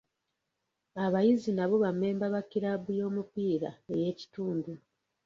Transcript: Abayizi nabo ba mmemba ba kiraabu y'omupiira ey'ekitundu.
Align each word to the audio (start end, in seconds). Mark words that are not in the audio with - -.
Abayizi 1.05 1.49
nabo 1.53 1.75
ba 1.83 1.89
mmemba 1.93 2.25
ba 2.33 2.41
kiraabu 2.49 2.89
y'omupiira 2.99 3.69
ey'ekitundu. 3.93 4.71